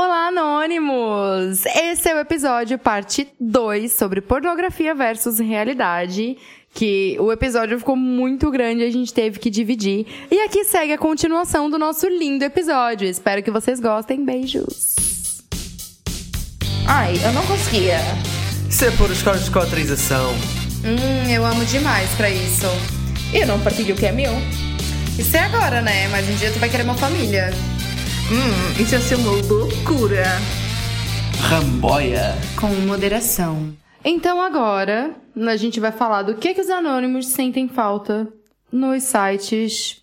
[0.00, 1.66] Olá, Anônimos!
[1.66, 6.38] Esse é o episódio parte 2 sobre pornografia versus realidade.
[6.72, 10.06] Que o episódio ficou muito grande e a gente teve que dividir.
[10.30, 13.08] E aqui segue a continuação do nosso lindo episódio.
[13.08, 14.24] Espero que vocês gostem.
[14.24, 14.94] Beijos!
[16.86, 17.98] Ai, eu não conseguia.
[18.70, 20.30] Isso é por escolas de autorização.
[20.84, 22.66] Hum, eu amo demais pra isso.
[23.34, 24.32] Eu não partilho o que é meu.
[25.18, 26.06] Isso é agora, né?
[26.06, 27.50] Mas um dia tu vai querer uma família.
[28.30, 30.24] Hum, isso ia ser uma loucura.
[31.40, 32.34] Ramboia.
[32.60, 33.72] Com moderação.
[34.04, 38.28] Então agora a gente vai falar do que, que os anônimos sentem falta
[38.70, 40.02] nos sites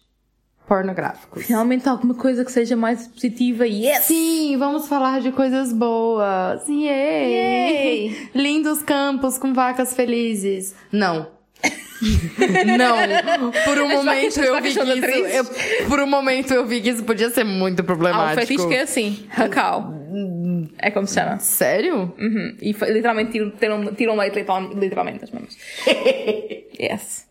[0.68, 1.44] pornográficos.
[1.46, 3.68] Finalmente alguma coisa que seja mais positiva.
[3.68, 4.06] Yes!
[4.06, 6.68] Sim, vamos falar de coisas boas.
[6.68, 6.82] Yay!
[6.88, 8.30] Yay!
[8.34, 10.74] Lindos campos com vacas felizes.
[10.92, 11.35] Não.
[12.78, 16.90] Não, por um momento eu vi que isso, eu- por um momento eu vi que
[16.90, 18.42] isso podia ser muito Há um problemático.
[18.42, 19.94] fetiche que é assim, racal.
[20.78, 21.40] É como se chama.
[21.40, 22.14] Sério?
[22.20, 22.56] Uhum.
[22.62, 25.58] E literalmente tiram, tiram, tiram leite literal- literalmente as mamas.
[26.80, 27.26] yes.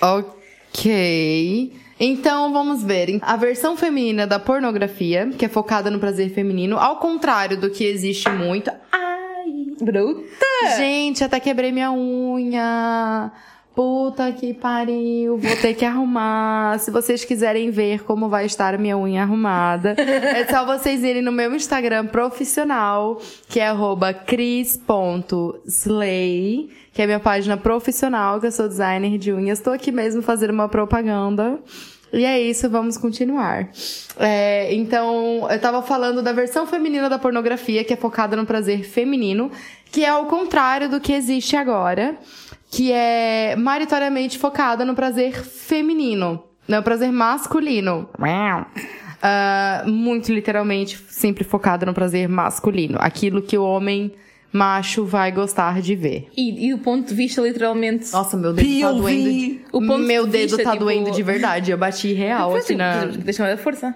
[0.00, 1.72] Ok.
[2.00, 3.18] Então vamos ver.
[3.22, 7.84] A versão feminina da pornografia, que é focada no prazer feminino, ao contrário do que
[7.84, 8.70] existe muito.
[8.90, 9.66] Ai!
[9.80, 10.46] Bruta!
[10.76, 13.30] Gente, até quebrei minha unha.
[13.74, 16.78] Puta que pariu, vou ter que arrumar.
[16.78, 21.32] Se vocês quiserem ver como vai estar minha unha arrumada, é só vocês irem no
[21.32, 23.72] meu Instagram profissional, que é
[24.24, 24.80] cris.slay,
[26.92, 29.58] que é minha página profissional, que eu sou designer de unhas.
[29.58, 31.58] Tô aqui mesmo fazendo uma propaganda.
[32.12, 33.70] E é isso, vamos continuar.
[34.20, 38.84] É, então, eu tava falando da versão feminina da pornografia, que é focada no prazer
[38.84, 39.50] feminino,
[39.90, 42.16] que é ao contrário do que existe agora,
[42.74, 48.08] que é maritoriamente focada no prazer feminino, no prazer masculino.
[49.22, 52.96] Ah, muito literalmente, sempre focada no prazer masculino.
[53.00, 54.12] Aquilo que o homem
[54.52, 56.28] macho vai gostar de ver.
[56.36, 58.12] E, e do ponto de vista, literalmente.
[58.12, 59.00] Nossa, meu dedo tá POV.
[59.00, 59.30] doendo.
[59.30, 59.60] De...
[59.72, 61.70] O ponto de meu dedo vista, tá tipo- doendo de verdade.
[61.70, 63.04] Eu bati real Pois, aqui na.
[63.06, 63.94] Deixa-me dar força.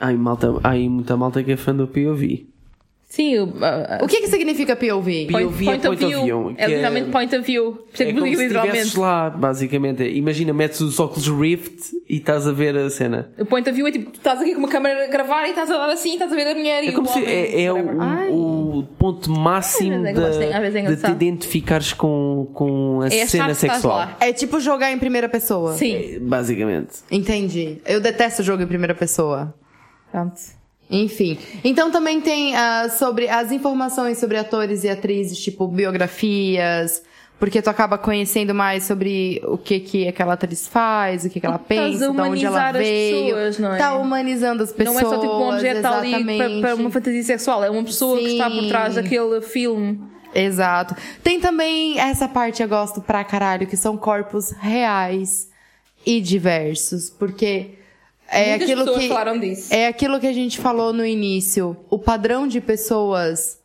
[0.00, 2.48] Ai, malta, ai, muita malta que é fã do POV.
[3.08, 3.44] Sim, o.
[3.44, 5.28] uh, O que que significa POV?
[5.30, 6.54] Point, POV é point of point of view.
[6.58, 7.86] É literalmente é- point of view.
[7.98, 8.98] É É como digo se literalmente.
[8.98, 10.02] lá, basicamente.
[10.02, 13.30] Imagina, metes os óculos Rift e estás a ver a cena.
[13.38, 15.50] O point of view é tipo, tu estás aqui com uma câmera a gravar e
[15.50, 17.30] estás a dar assim, estás a ver a mulher e É como o se homem,
[17.32, 20.28] é, é o, o ponto máximo é é da-
[20.90, 24.08] de te identificares com, com a É cena sexual.
[24.18, 25.74] É tipo jogar em primeira pessoa.
[25.74, 25.94] Sim.
[25.94, 26.96] É, Basicamente.
[27.10, 27.78] Entendi.
[27.86, 29.54] Eu detesto jogo em primeira pessoa.
[30.10, 30.55] Pronto.
[30.90, 31.38] Enfim.
[31.64, 37.02] Então também tem ah, sobre as informações sobre atores e atrizes, tipo biografias,
[37.38, 41.46] porque tu acaba conhecendo mais sobre o que que aquela atriz faz, o que que
[41.46, 43.34] ela a pensa, de onde ela veio.
[43.34, 43.78] pessoas, não é?
[43.78, 45.02] Tá humanizando as pessoas.
[45.02, 48.18] não é só tipo um objeto está ali para, uma fantasia sexual, é uma pessoa
[48.18, 48.68] que está por Sim.
[48.68, 50.00] trás daquele filme.
[50.34, 50.94] Exato.
[51.22, 55.48] Tem também essa parte eu gosto pra caralho, que são corpos reais
[56.04, 57.70] e diversos, porque
[58.28, 59.74] é Muitas aquilo pessoas que falaram disso.
[59.74, 61.76] é aquilo que a gente falou no início.
[61.88, 63.58] O padrão de pessoas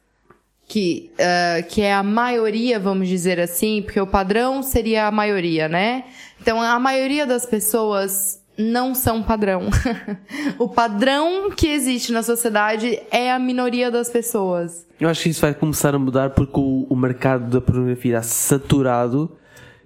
[0.67, 5.67] que ah, que é a maioria, vamos dizer assim, porque o padrão seria a maioria,
[5.67, 6.05] né?
[6.41, 9.69] Então a maioria das pessoas não são padrão.
[10.57, 14.85] o padrão que existe na sociedade é a minoria das pessoas.
[14.99, 18.23] Eu acho que isso vai começar a mudar porque o, o mercado da pornografia está
[18.23, 19.31] saturado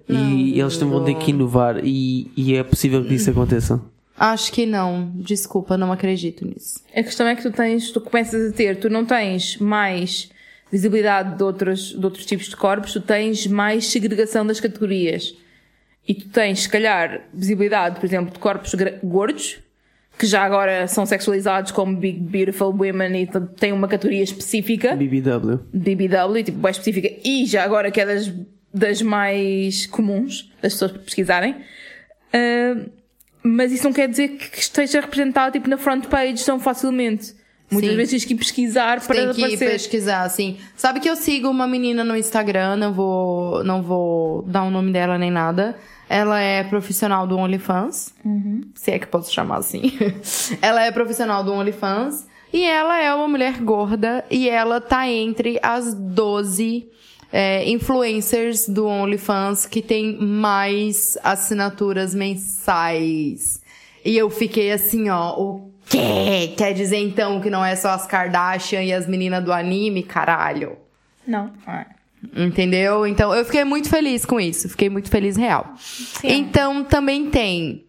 [0.08, 3.80] e eles também vão ter que inovar e, e é possível que isso aconteça.
[4.18, 5.12] Acho que não.
[5.14, 6.80] Desculpa, não acredito nisso.
[6.94, 10.30] A questão é que tu tens, tu começas a ter, tu não tens mais
[10.70, 15.34] visibilidade de outros, de outros tipos de corpos, tu tens mais segregação das categorias.
[16.08, 19.58] E tu tens, se calhar, visibilidade, por exemplo, de corpos gordos,
[20.18, 23.26] que já agora são sexualizados como Big Beautiful Women e
[23.58, 24.94] têm uma categoria específica.
[24.96, 25.60] BBW.
[25.72, 28.32] BBW, tipo, bem específica, e já agora que é das,
[28.72, 31.56] das mais comuns, das pessoas pesquisarem.
[32.32, 32.86] Ah,
[33.46, 37.34] mas isso não quer dizer que esteja representado, tipo, na front page tão facilmente.
[37.70, 37.96] Muitas Sim.
[37.96, 39.70] vezes tens que ir pesquisar para Tem que aparecer.
[39.70, 40.56] pesquisar, assim.
[40.76, 44.92] Sabe que eu sigo uma menina no Instagram, não vou, não vou dar o nome
[44.92, 45.76] dela nem nada.
[46.08, 48.14] Ela é profissional do OnlyFans.
[48.74, 49.92] Se é que posso chamar assim.
[50.62, 52.26] ela é profissional do OnlyFans.
[52.52, 54.24] E ela é uma mulher gorda.
[54.30, 56.88] E ela tá entre as 12
[57.32, 63.60] é, influencers do OnlyFans que tem mais assinaturas mensais.
[64.04, 66.54] E eu fiquei assim, ó, o quê?
[66.56, 70.76] Quer dizer então que não é só as Kardashian e as meninas do anime, caralho?
[71.26, 71.50] Não.
[72.34, 73.06] Entendeu?
[73.06, 74.68] Então eu fiquei muito feliz com isso.
[74.68, 75.74] Fiquei muito feliz real.
[76.22, 77.84] Então também tem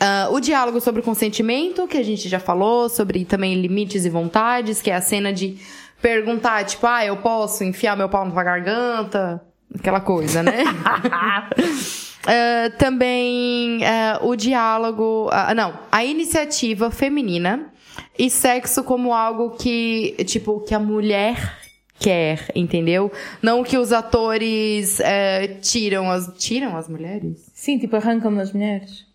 [0.00, 4.82] Ah, o diálogo sobre consentimento, que a gente já falou, sobre também limites e vontades,
[4.82, 5.58] que é a cena de
[6.00, 9.42] perguntar, tipo, ah, eu posso enfiar meu pau na tua garganta?
[9.74, 10.64] Aquela coisa, né?
[12.28, 15.28] Ah, também ah, o diálogo.
[15.30, 17.72] ah, não, a iniciativa feminina
[18.18, 21.56] e sexo como algo que, tipo, que a mulher
[21.98, 23.12] quer, entendeu?
[23.40, 26.26] Não que os atores eh, tiram as.
[26.36, 27.50] Tiram as mulheres?
[27.54, 29.05] Sim, tipo, arrancam das mulheres.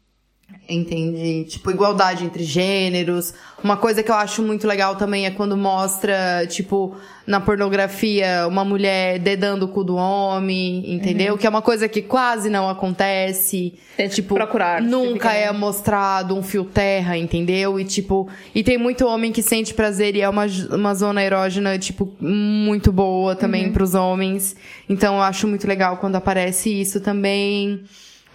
[0.70, 1.44] Entendi.
[1.50, 3.34] Tipo, igualdade entre gêneros.
[3.62, 6.96] Uma coisa que eu acho muito legal também é quando mostra, tipo,
[7.28, 11.38] na pornografia, uma mulher dedando o cu do homem, entendeu?
[11.38, 13.74] Que é uma coisa que quase não acontece.
[13.98, 17.78] Tem tipo, procurar, nunca é mostrado um fio terra, entendeu?
[17.80, 21.78] E tipo, e tem muito homem que sente prazer e é uma, uma zona erógena,
[21.78, 23.74] tipo, muito boa também Uhum.
[23.74, 24.56] pros homens.
[24.88, 27.84] Então eu acho muito legal quando aparece isso também.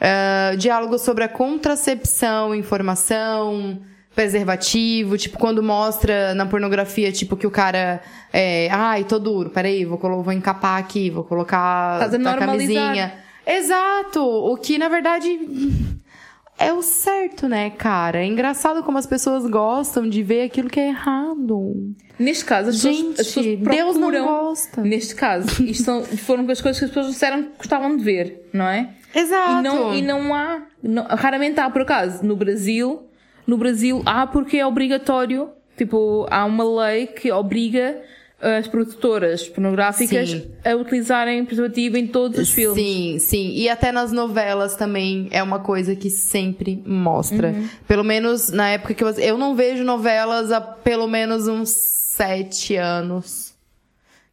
[0.01, 3.81] Ah, diálogo sobre a contracepção, informação,
[4.15, 8.01] preservativo, tipo, quando mostra na pornografia, tipo, que o cara
[8.33, 13.15] é, ai, tô duro, peraí, vou, vou encapar aqui, vou colocar Estás a camisinha.
[13.47, 14.23] Exato!
[14.23, 15.39] O que, na verdade,
[16.59, 18.19] é o certo, né, cara?
[18.23, 21.95] É engraçado como as pessoas gostam de ver aquilo que é errado.
[22.19, 24.81] Neste caso, as Gente, pessoas, as pessoas Deus não procuram- gosta.
[24.83, 28.49] Neste caso, isto são, foram as coisas que as pessoas disseram que gostavam de ver,
[28.53, 28.91] não é?
[29.15, 29.61] Exato.
[29.61, 32.25] E não, e não há, não- raramente há por acaso.
[32.25, 33.07] No Brasil,
[33.47, 38.01] no Brasil há porque é obrigatório, tipo, há uma lei que obriga
[38.47, 40.51] as produtoras pornográficas Sim.
[40.65, 42.83] a utilizarem preservativo em todos os filmes.
[42.83, 43.51] Sim, sim.
[43.55, 47.49] E até nas novelas também é uma coisa que sempre mostra.
[47.49, 47.69] Uhum.
[47.89, 49.09] Pelo menos na época que eu.
[49.11, 53.55] Eu não vejo novelas há pelo menos uns sete anos.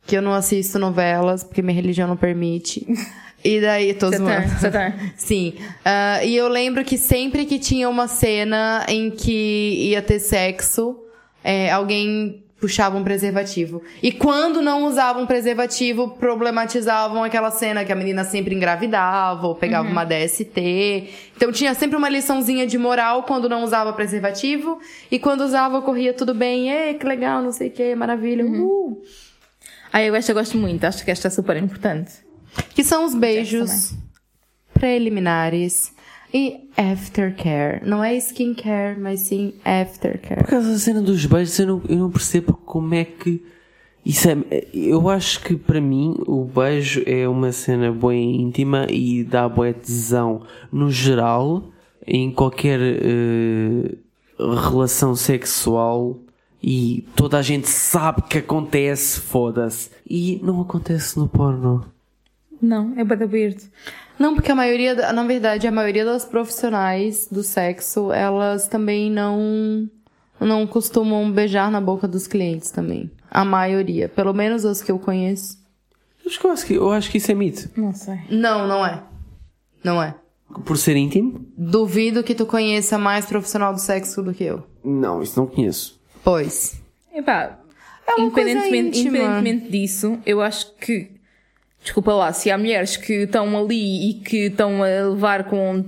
[0.06, 2.86] Que eu não assisto novelas, porque minha religião não permite.
[3.46, 4.48] E daí, tô zoando.
[5.18, 5.56] Sim.
[5.84, 10.98] Ah, e eu lembro que sempre que tinha uma cena em que ia ter sexo,
[11.44, 13.84] é, alguém puxava um preservativo.
[14.02, 19.90] E quando não usavam preservativo, problematizavam aquela cena que a menina sempre engravidava ou pegava
[19.90, 21.10] uma DST.
[21.36, 24.80] Então tinha sempre uma liçãozinha de moral quando não usava preservativo.
[25.12, 26.72] E quando usava, corria tudo bem.
[26.72, 28.46] Ê, que legal, não sei o que, maravilha.
[28.46, 29.02] Uh.
[29.92, 32.14] Ah, eu esta eu gosto muito, acho que esta é super importante.
[32.74, 33.94] Que são os beijos
[34.74, 35.94] preliminares
[36.34, 37.88] e aftercare.
[37.88, 40.42] Não é skincare, mas sim aftercare.
[40.42, 43.46] Por causa da cena dos beijos, eu não, eu não percebo como é que.
[44.06, 44.38] Isso é,
[44.74, 49.72] eu acho que para mim o beijo é uma cena bem íntima e dá boa
[49.72, 51.72] tesão no geral,
[52.06, 53.96] em qualquer eh,
[54.38, 56.20] relação sexual
[56.62, 59.90] e toda a gente sabe que acontece, foda-se.
[60.10, 61.86] E não acontece no porno.
[62.62, 63.62] Não, é bada weird.
[64.18, 69.90] Não, porque a maioria, na verdade, a maioria das profissionais do sexo, elas também não
[70.40, 73.10] não costumam beijar na boca dos clientes também.
[73.32, 75.58] A maioria, pelo menos as que eu conheço.
[76.24, 77.70] Eu acho que, eu acho que, eu acho que isso é mito.
[77.78, 78.20] Não sei.
[78.30, 79.02] Não, não é.
[79.84, 80.16] Não é.
[80.66, 81.46] Por ser íntimo?
[81.58, 84.64] Duvido que tu conheça mais profissional do sexo do que eu.
[84.84, 86.00] Não, isso não conheço.
[86.24, 86.80] Pois.
[87.14, 87.60] Epá,
[88.08, 89.18] É uma coisa independentemente, íntima.
[89.18, 91.10] independentemente disso, eu acho que,
[91.84, 95.84] desculpa lá, se há mulheres que estão ali e que estão a levar com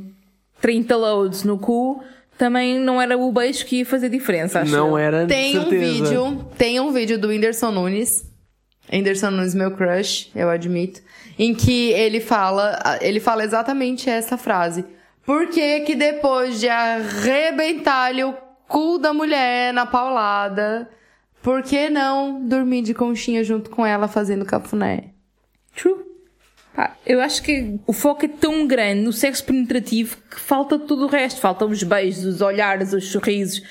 [0.62, 2.04] 30 loads no cu,
[2.38, 4.98] também não era o beijo que ia fazer diferença, acho Não eu.
[4.98, 8.30] era Tem um vídeo, tem um vídeo do Whindersson Nunes.
[8.92, 11.02] Whindersson Nunes, meu crush, eu admito.
[11.40, 14.86] Em que ele fala, ele fala exatamente essa frase.
[15.26, 18.36] Por que que depois de arrebentar-lhe o
[18.68, 20.90] cu da mulher na paulada,
[21.42, 25.15] por que não dormir de conchinha junto com ela fazendo cafuné?
[25.76, 26.06] True.
[26.76, 31.06] Pá, eu acho que o foco é tão grande no sexo penetrativo que falta tudo
[31.06, 31.40] o resto.
[31.40, 33.62] Faltam os beijos, os olhares, os sorrisos,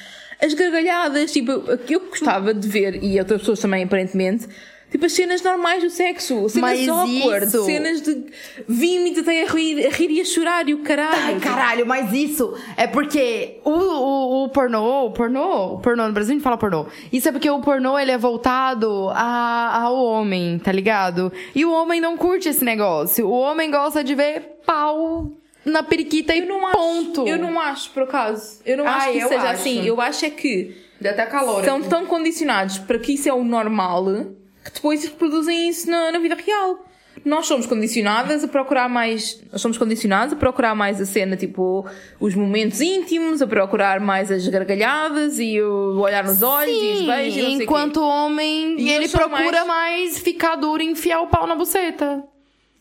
[0.41, 1.33] as gargalhadas.
[1.33, 1.53] Tipo,
[1.89, 4.49] eu gostava de ver, e outras pessoas também, aparentemente,
[4.95, 6.49] tipo as cenas normais do sexo.
[6.49, 8.25] Cenas Mas awkward, isso- cenas de
[8.69, 11.17] vime até a rir, a rir e a chorar e o caralho.
[11.35, 16.13] Ai, caralho, mas isso é porque o, o, o pornô, o pornô, o pornô, no
[16.13, 16.87] Brasil a gente fala pornô.
[17.13, 21.33] Isso é porque o pornô, ele é voltado a, ao homem, tá ligado?
[21.57, 23.27] E o homem não curte esse negócio.
[23.27, 25.29] O homem gosta de ver pau
[25.65, 27.23] na periquita e Eu não ponto.
[27.23, 28.61] acho, eu não acho, por acaso.
[28.65, 29.53] Eu não Ai, acho que seja acho.
[29.55, 29.85] assim.
[29.85, 31.65] Eu acho é que Dá até calor.
[31.65, 34.05] são tão condicionados para que isso é o normal
[34.65, 36.85] que depois reproduzem isso na, na vida real.
[37.25, 39.41] Nós somos condicionadas a procurar mais.
[39.53, 41.87] Nós somos condicionados a procurar mais a cena, tipo,
[42.19, 46.99] os momentos íntimos, a procurar mais as gargalhadas e o olhar nos olhos e os
[46.99, 47.37] Sim, beijos.
[47.37, 47.65] e não sei o quê.
[47.65, 50.19] enquanto o homem, E ele procura mais- mais...
[50.19, 52.25] ficar duro e enfiar o pau na buceta.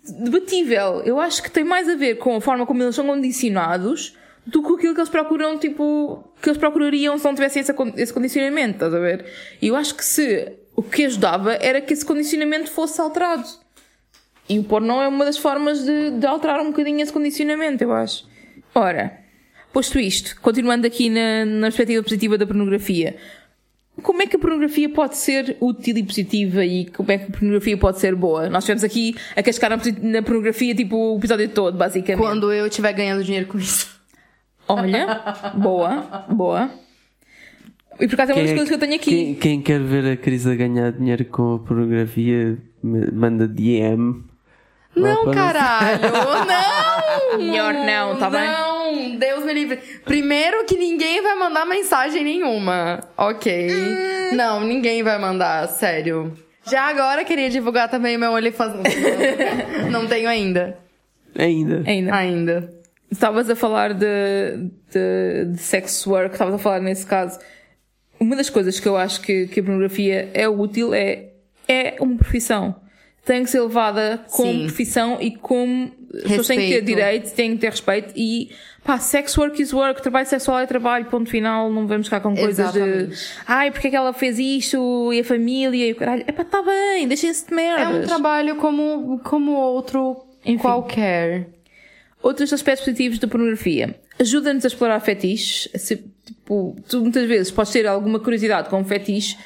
[0.05, 1.01] Debatível.
[1.05, 4.61] Eu acho que tem mais a ver com a forma como eles são condicionados do
[4.61, 8.73] que aquilo que eles procuram, tipo, que eles procurariam se não tivessem esse, esse condicionamento,
[8.73, 9.25] estás a ver?
[9.61, 13.47] E eu acho que se o que ajudava era que esse condicionamento fosse alterado.
[14.49, 17.93] E o porno é uma das formas de, de alterar um bocadinho esse condicionamento, eu
[17.93, 18.27] acho.
[18.75, 19.19] Ora,
[19.71, 23.15] posto isto, continuando aqui na, na perspectiva positiva da pornografia,
[24.01, 27.31] como é que a pornografia pode ser útil e positiva e como é que a
[27.31, 28.49] pornografia pode ser boa?
[28.49, 29.69] Nós estivemos aqui a cascar
[30.01, 32.25] na pornografia tipo o episódio todo, basicamente.
[32.25, 33.93] Quando eu estiver ganhando dinheiro com isso.
[34.67, 35.21] Olha,
[35.55, 36.71] boa, boa.
[37.99, 39.09] E por acaso é uma das Quem, coisas que eu tenho aqui.
[39.11, 44.23] quem, quem quer ver a Cris a ganhar dinheiro com a pornografia, manda DM.
[44.95, 46.01] Não, para- caralho,
[47.31, 47.37] não!
[47.39, 48.41] Melhor não, tá bem?
[48.47, 49.77] Não, Deus me livre.
[50.05, 52.99] Primeiro que ninguém vai mandar mensagem nenhuma.
[53.17, 53.69] Ok.
[53.71, 54.35] Hum.
[54.35, 56.33] Não, ninguém vai mandar, sério.
[56.69, 58.73] Já agora queria divulgar também o meu OnlyFans.
[59.91, 60.77] Não tenho ainda.
[61.37, 61.83] Ainda.
[61.87, 62.15] Ainda.
[62.15, 62.73] Ainda.
[63.11, 67.39] Estavas a falar de, de, de sex work, estavas a falar nesse caso.
[68.19, 71.29] Uma das coisas que eu acho que, que a pornografia é útil é,
[71.67, 72.75] é uma profissão.
[73.25, 74.63] Tem que ser levada como Sim.
[74.65, 76.85] profissão e como as pessoas têm que ter Respeito.
[76.85, 78.51] direito, têm que ter respeito e
[78.83, 82.35] pá, sex work is work, trabalho sexual é trabalho, ponto final, não vamos ficar com
[82.35, 83.27] coisas de Exatamente.
[83.47, 86.23] ai, porque é que ela fez isto e a família e o caralho.
[86.27, 88.03] É pá, tá bem, deixem-se de É merdas.
[88.03, 90.57] um trabalho como, como outro Enfim.
[90.57, 91.47] qualquer.
[92.21, 93.95] Outros aspectos positivos da pornografia.
[94.19, 95.69] Ajuda-nos a explorar fetiches.
[95.81, 96.03] Se,
[96.43, 99.37] tipo, tu muitas vezes podes ter alguma curiosidade com um fetiche.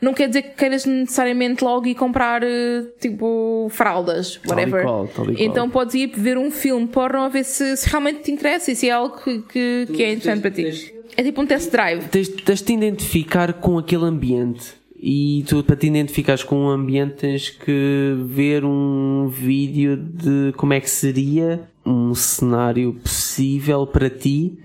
[0.00, 4.82] Não quer dizer que queiras necessariamente logo ir comprar, eh, tipo, fraldas, Tal e whatever.
[4.82, 5.48] qual, tal e qual.
[5.48, 8.76] Então podes ir ver um filme porno a ver se, se realmente te interessa e
[8.76, 10.94] se é algo que, que, que é interessante para ti.
[11.16, 12.04] É tipo um test drive.
[12.08, 14.74] Tens, tens de te identificar com aquele ambiente.
[15.00, 20.72] E tu, para te identificares com um ambiente, tens que ver um vídeo de como
[20.72, 24.58] é que seria um cenário possível para ti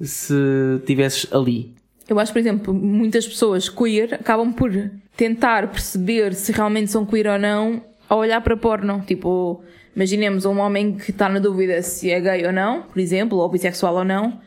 [0.00, 0.34] se
[0.80, 1.74] estivesses ali.
[2.08, 4.70] Eu acho, por exemplo, muitas pessoas queer acabam por
[5.16, 9.02] tentar perceber se realmente são queer ou não ao olhar para porno.
[9.06, 9.62] Tipo,
[9.94, 13.48] imaginemos um homem que está na dúvida se é gay ou não, por exemplo, ou
[13.48, 14.40] bissexual ou não,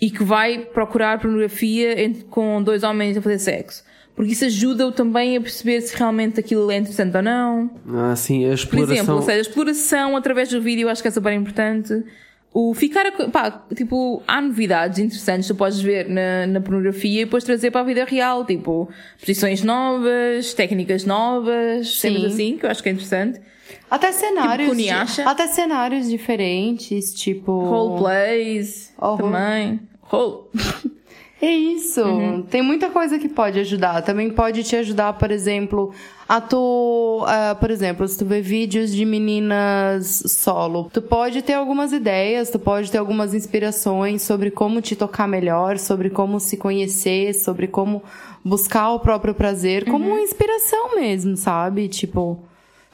[0.00, 3.82] e que vai procurar pornografia entre- com dois homens a fazer sexo.
[4.14, 7.70] Porque isso ajuda-o também a perceber se realmente aquilo é interessante ou não.
[7.88, 8.94] Ah, sim, a Por exploração.
[8.94, 12.04] exemplo, ou seja, a exploração através do vídeo eu acho que é super importante.
[12.52, 17.22] O ficar, a, pá, tipo, há novidades interessantes que tu podes ver na, na pornografia
[17.22, 18.88] e depois trazer para a vida real, tipo,
[19.20, 23.40] posições novas, técnicas novas, cenas assim, que eu acho que é interessante.
[23.88, 24.68] Até cenários.
[24.68, 25.28] Tipo, Kuniasha.
[25.28, 27.52] até cenários diferentes, tipo.
[27.52, 29.18] Roleplays, Horror.
[29.18, 29.80] também.
[30.02, 30.48] Role.
[31.42, 32.02] É isso.
[32.02, 32.42] Uhum.
[32.42, 34.02] Tem muita coisa que pode ajudar.
[34.02, 35.90] Também pode te ajudar, por exemplo,
[36.28, 41.54] a tu, ah, por exemplo, se tu vê vídeos de meninas solo, tu pode ter
[41.54, 46.58] algumas ideias, tu pode ter algumas inspirações sobre como te tocar melhor, sobre como se
[46.58, 48.02] conhecer, sobre como
[48.44, 50.12] buscar o próprio prazer, como Uhum.
[50.12, 51.88] uma inspiração mesmo, sabe?
[51.88, 52.38] Tipo,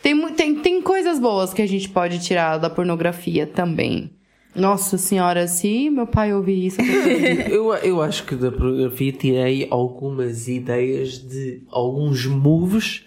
[0.00, 4.08] tem, tem, tem coisas boas que a gente pode tirar da pornografia também.
[4.56, 10.48] Nossa senhora, se meu pai ouvir isso, eu Eu, acho que da pornografia tirei algumas
[10.48, 13.04] ideias de alguns moves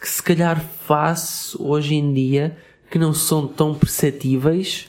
[0.00, 2.56] que se calhar faço hoje em dia
[2.90, 4.88] que não são tão perceptíveis,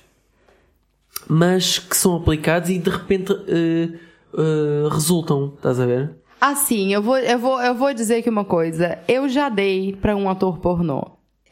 [1.28, 3.89] mas que são aplicados e de repente eh,
[4.34, 6.12] eh, resultam, estás a ver?
[6.42, 9.00] Assim, eu vou, eu vou, eu vou dizer aqui uma coisa.
[9.08, 11.04] Eu já dei pra um ator pornô.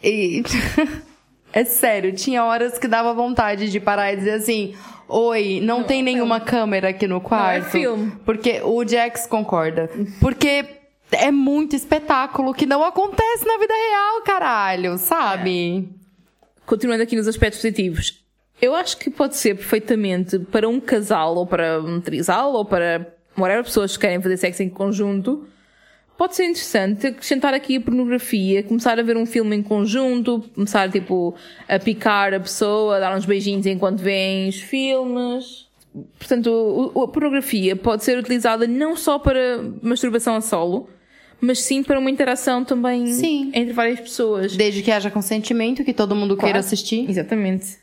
[0.02, 0.42] E.
[1.60, 4.76] é sério, tinha horas que dava vontade de parar e dizer assim:
[5.08, 7.70] Oi, não, tem nenhuma câmera aqui no quarto.
[7.72, 8.12] filme.
[8.26, 9.90] Porque o Jax concorda.
[10.20, 10.66] Porque
[11.12, 15.90] é muito espetáculo que não acontece na vida real, caralho, sabe?
[16.68, 18.22] continuando aqui nos aspectos positivos,
[18.62, 23.08] eu acho que pode ser perfeitamente para um casal, ou para um trisal, ou para
[23.38, 25.48] whatever pessoas que querem fazer sexo em conjunto,
[26.18, 30.90] pode ser interessante acrescentar aqui a pornografia, começar a ver um filme em conjunto, começar
[30.92, 31.36] tipo
[31.68, 35.68] a picar a pessoa, a dar uns beijinhos enquanto veem os filmes.
[36.20, 40.90] Portanto, a pornografia pode ser utilizada não só para masturbação a solo,
[41.40, 43.52] mas sim para uma interação também Sim.
[43.54, 44.56] entre várias pessoas.
[44.56, 46.60] Desde que haja consentimento, que todo mundo queira Claro.
[46.60, 47.10] assistir.
[47.10, 47.78] Exatamente.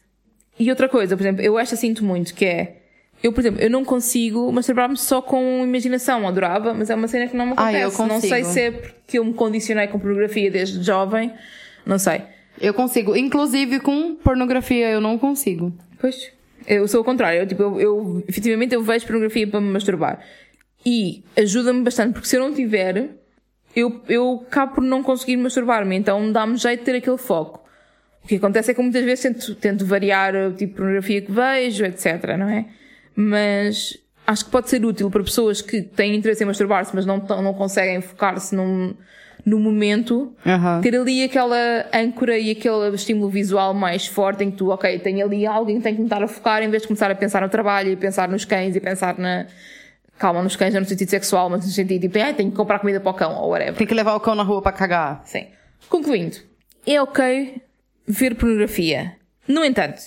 [0.58, 2.83] E outra coisa, por exemplo, eu esta sinto muito, que é.
[3.24, 7.26] Eu, por exemplo, eu não consigo masturbar-me só com imaginação, adorava, mas é uma cena
[7.26, 8.02] que não me Ah, acontece.
[8.02, 8.52] eu não sei consigo.
[8.52, 11.32] se é porque eu me condicionei com pornografia desde jovem,
[11.86, 12.20] não sei.
[12.60, 13.16] Eu consigo.
[13.16, 15.72] Inclusive com pornografia eu não consigo.
[15.98, 16.30] Pois,
[16.66, 17.40] eu sou o contrário.
[17.40, 20.20] Eu, tipo, eu, eu, efetivamente, eu vejo pornografia para me masturbar.
[20.84, 23.08] E ajuda-me bastante, porque se eu não tiver,
[23.74, 25.96] eu, eu acabo por não conseguir masturbar-me.
[25.96, 27.64] Então dá-me jeito de ter aquele foco.
[28.22, 31.32] O que acontece é que muitas vezes tento, tento variar o tipo de pornografia que
[31.32, 32.66] vejo, etc, não é?
[33.16, 37.18] Mas acho que pode ser útil para pessoas que têm interesse em masturbar-se, mas não,
[37.18, 38.94] não conseguem focar-se num,
[39.44, 40.80] no momento, Aham.
[40.80, 45.24] ter ali aquela âncora e aquele estímulo visual mais forte em que tu, ok, tenho
[45.26, 47.42] ali alguém que tem que me estar a focar em vez de começar a pensar
[47.42, 49.46] no trabalho e pensar nos cães e pensar na.
[50.16, 52.78] Calma, nos cães não no sentido sexual, mas no sentido tipo, ah, tenho que comprar
[52.78, 53.74] comida para o cão ou whatever.
[53.74, 55.22] Tem que levar o cão na rua pra cagar.
[55.26, 55.48] Sim.
[55.88, 56.36] Concluindo,
[56.86, 57.60] é ok
[58.06, 59.16] ver pornografia.
[59.46, 60.00] No entanto,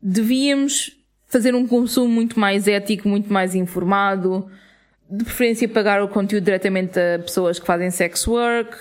[0.00, 0.96] devíamos
[1.34, 4.48] fazer um consumo muito mais ético, muito mais informado,
[5.10, 8.76] de preferência pagar o conteúdo diretamente a pessoas que fazem sex work.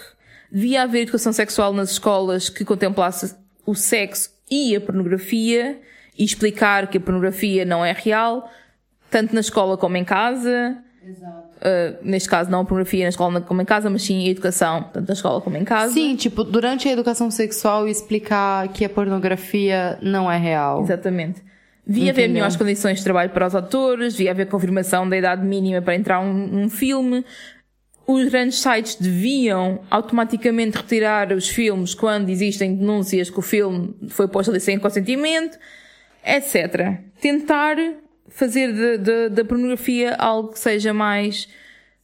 [0.52, 5.80] Devia haver educação sexual nas escolas que contemplasse o sexo e a pornografia
[6.16, 8.48] e explicar que a pornografia não é real,
[9.10, 10.78] tanto na escola como em casa.
[11.58, 14.84] Uh, neste caso, não a pornografia na escola como em casa, mas sim a educação,
[14.94, 15.92] tanto na escola como em casa.
[15.92, 20.84] Sim, tipo, durante a educação sexual explicar que a pornografia não é real.
[20.84, 21.42] Exatamente.
[21.86, 25.82] Devia haver melhores condições de trabalho para os atores, devia haver confirmação da idade mínima
[25.82, 27.26] para entrar um, um filme.
[28.08, 34.28] Os grandes sites deviam automaticamente retirar os filmes quando existem denúncias que o filme foi
[34.28, 35.58] posto ali sem consentimento,
[36.26, 37.00] etc.
[37.20, 37.76] Tentar
[38.30, 38.98] fazer
[39.30, 41.48] da pornografia algo que seja mais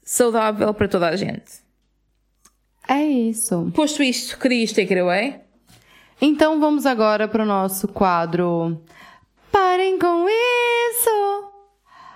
[0.04, 1.70] saudável para toda a gente.
[2.88, 3.72] É isso.
[3.74, 5.36] Posto isto, querias take it away?
[6.22, 8.82] Então vamos agora pro nosso quadro
[9.52, 11.50] Parem com isso!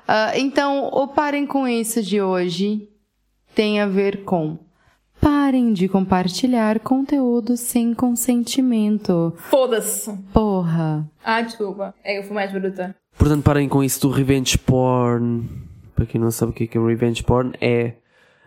[0.07, 2.89] Ah, então, o Parem com isso de hoje
[3.55, 4.57] tem a ver com
[5.21, 9.33] Parem de compartilhar conteúdo sem consentimento.
[9.37, 10.11] Foda-se!
[10.33, 11.09] Porra.
[11.23, 11.95] Ah, desculpa.
[12.03, 12.93] É, eu fui mais bruta.
[13.17, 15.47] Portanto, parem com isso do revenge porn.
[15.95, 17.93] Para quem não sabe o que é, que é revenge porn, é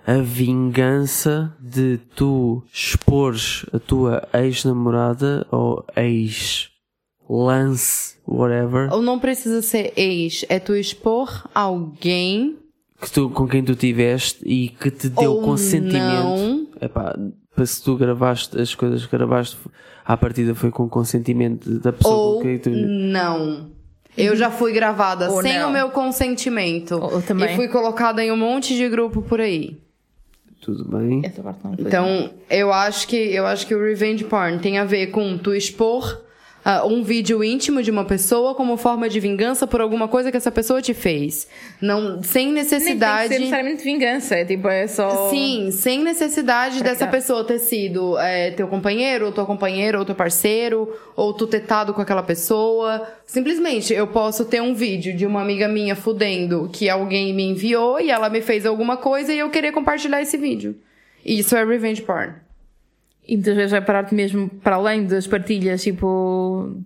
[0.07, 6.77] a vingança de tu expores a tua ex-namorada ou ex-lance,
[8.27, 12.57] whatever, Ou não precisa ser ex, é tu expor alguém
[13.01, 16.25] que tu, com quem tu tiveste e que te deu Ou consentimento.
[16.25, 16.67] não.
[16.81, 17.15] Epá,
[17.55, 19.57] para se tu gravaste as coisas que gravaste,
[20.05, 22.71] à partida foi com consentimento da pessoa ou com quem tu.
[22.71, 23.71] não.
[24.17, 25.69] Eu já fui gravada Ou sem não.
[25.69, 26.93] o meu consentimento.
[26.93, 27.53] Ou- ou também.
[27.53, 29.77] E fui colocada em um monte de grupo por aí.
[30.63, 31.21] Tudo bem.
[31.79, 35.55] Então, eu acho que eu acho que o revenge porn tem a ver com tu
[35.55, 36.23] expor
[36.69, 40.37] ah, um vídeo íntimo de uma pessoa como forma de vingança por alguma coisa que
[40.37, 41.47] essa pessoa te fez.
[41.81, 43.29] Não, sem Nem necessidade.
[43.29, 45.31] ser necessariamente vingança, é tipo, é só.
[45.31, 50.17] Sim, sem necessidade dessa pessoa ter sido é, teu companheiro, ou tua companheira, ou teu
[50.17, 53.07] parceiro, ou tu ter tado com aquela pessoa.
[53.25, 58.01] Simplesmente, eu posso ter um vídeo de uma amiga minha fudendo que alguém me enviou
[58.01, 60.75] e ela me fez alguma coisa e eu querer compartilhar esse vídeo.
[61.25, 62.46] Isso é revenge porn.
[63.29, 66.77] E muitas vezes vai parar-te mesmo para além das partilhas, tipo,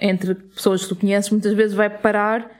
[0.00, 2.50] entre pessoas que tu conheces, muitas vezes vai parar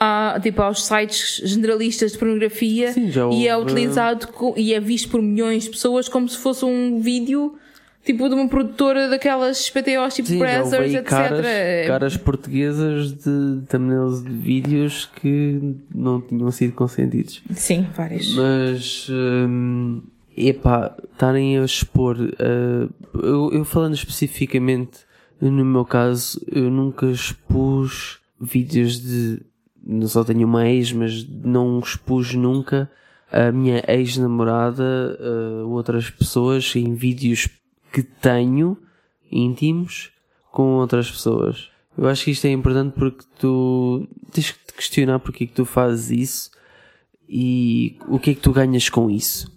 [0.00, 5.22] a, tipo, aos sites generalistas de pornografia Sim, e é utilizado e é visto por
[5.22, 7.54] milhões de pessoas como se fosse um vídeo
[8.04, 11.04] tipo de uma produtora daquelas PTOs tipo Sim, Brazzers, etc.
[11.04, 17.42] caras, É- caras portuguesas de thumbnails de vídeos que não tinham sido consentidos.
[17.54, 18.28] Sim, várias.
[18.34, 20.02] Mas, hum,
[20.36, 25.00] epá, estarem a expor, uh, eu, eu falando especificamente,
[25.40, 29.42] no meu caso, eu nunca expus vídeos de,
[29.84, 32.90] não só tenho uma ex, mas não expus nunca
[33.30, 37.48] a minha ex-namorada, uh, outras pessoas em vídeos
[37.92, 38.78] que tenho
[39.30, 40.10] íntimos
[40.50, 41.68] com outras pessoas.
[41.96, 45.52] Eu acho que isto é importante porque tu tens que te questionar porque é que
[45.52, 46.50] tu fazes isso
[47.28, 49.53] e o que é que tu ganhas com isso?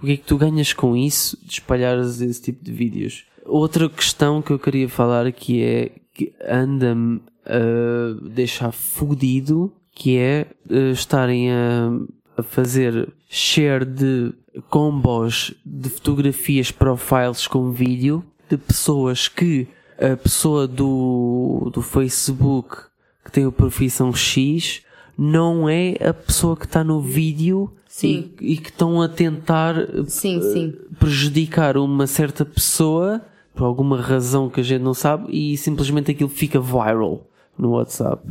[0.00, 3.24] O que é que tu ganhas com isso de espalhares esse tipo de vídeos?
[3.44, 10.46] Outra questão que eu queria falar que é que anda-me a deixar fudido, que é
[10.70, 11.90] eh, estarem a,
[12.36, 14.32] a fazer share de
[14.68, 22.76] combos de fotografias profiles com vídeo de pessoas que a pessoa do, do Facebook
[23.24, 24.82] que tem a profissão X
[25.16, 28.32] não é a pessoa que está no vídeo Sim.
[28.40, 30.72] E, e que estão a tentar eh, Sim, sim.
[31.00, 33.20] prejudicar uma certa pessoa
[33.52, 37.26] por alguma razão que a gente não sabe e simplesmente aquilo fica viral
[37.58, 38.22] no WhatsApp.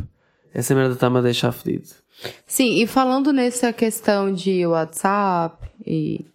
[0.54, 1.90] Essa merda está-me a deixar fedido.
[2.46, 6.26] Sim, e falando nessa questão de WhatsApp e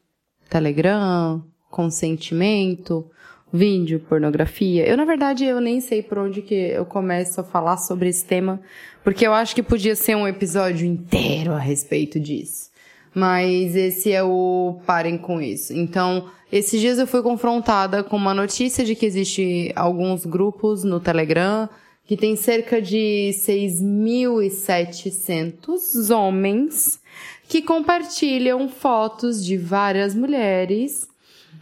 [0.50, 3.06] Telegram, consentimento,
[3.50, 7.78] vídeo, pornografia, eu na verdade eu nem sei por onde que eu começo a falar
[7.78, 8.60] sobre esse tema,
[9.02, 12.71] porque eu acho que podia ser um episódio inteiro a respeito disso.
[13.14, 15.72] Mas esse é o parem com isso.
[15.72, 21.00] Então, esses dias eu fui confrontada com uma notícia de que existe alguns grupos no
[21.00, 21.66] Telegram
[22.04, 27.00] que tem cerca de 6.700 homens
[27.48, 31.08] que compartilham fotos de várias mulheres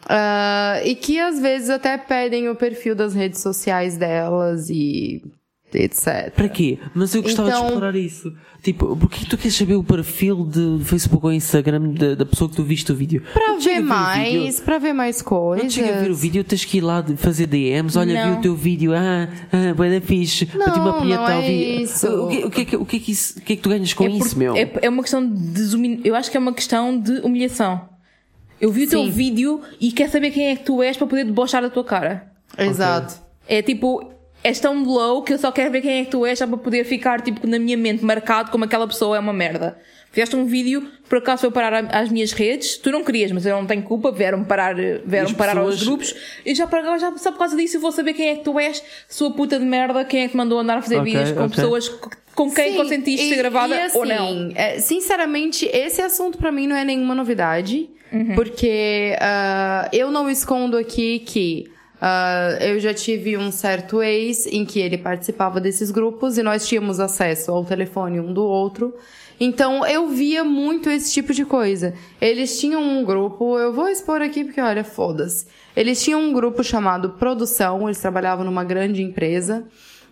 [0.06, 5.22] uh, e que às vezes até pedem o perfil das redes sociais delas e
[5.74, 6.32] etc.
[6.34, 6.78] Para quê?
[6.94, 8.32] Mas eu gostava Então- de explorar isso.
[8.62, 12.56] Tipo, porquê tu queres saber o perfil de Facebook ou Instagram da, da pessoa que
[12.56, 13.22] tu viste o vídeo?
[13.34, 13.84] Não chega ver vídeo.
[13.88, 15.64] mais, pra ver mais coisas.
[15.64, 18.32] Não chega a ver o vídeo, tens que ir lá fazer DMs, olha, Não.
[18.34, 21.40] vi o teu vídeo, ah, ah, bué da fixe, bati uma Não, punheta não ao
[21.40, 22.06] é isso.
[22.06, 23.62] O que, o, que é que, o, que é que isso, o que é que
[23.62, 24.54] tu ganhas com é, isso, meu?
[24.54, 27.88] é, é uma questão de Eu acho que é uma questão de humilhação.
[28.60, 29.10] Eu vi o teu Sim.
[29.10, 32.30] vídeo e quer saber quem é que tu és para poder debochar a tua cara.
[32.58, 33.14] Exato.
[33.48, 36.38] É tipo, és tão low que eu só quero ver quem é que tu és
[36.38, 39.78] só para poder ficar tipo na minha mente marcado como aquela pessoa é uma merda.
[40.12, 43.54] Fizeste um vídeo, por acaso foi parar às minhas redes, tu não querias, mas eu
[43.54, 47.16] não tenho culpa, vieram parar, vieram as parar aos pessoas- grupos, e já, para, já
[47.16, 49.64] só por causa disso eu vou saber quem é que tu és, sua puta de
[49.64, 51.54] merda, quem é que mandou andar a fazer Ok, vídeos com ok.
[51.54, 54.50] pessoas co- com quem Sim, consentiste e- ser gravada e assim, ou não.
[54.56, 57.88] é, sinceramente, esse assunto pra mim não é nenhuma novidade.
[58.12, 58.34] Uhum.
[58.34, 64.64] Porque ah, eu não escondo aqui que ah, eu já tive um certo ex em
[64.64, 68.94] que ele participava desses grupos e nós tínhamos acesso ao telefone um do outro.
[69.38, 71.94] Então eu via muito esse tipo de coisa.
[72.20, 75.46] Eles tinham um grupo, eu vou expor aqui porque olha, foda-se.
[75.76, 79.66] Eles tinham um grupo chamado Produção, eles trabalhavam numa grande empresa.